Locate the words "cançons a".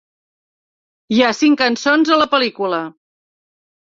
1.61-2.19